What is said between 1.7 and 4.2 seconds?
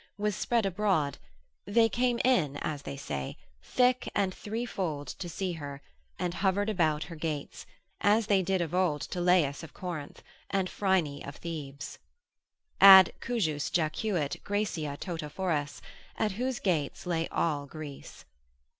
came in (as they say) thick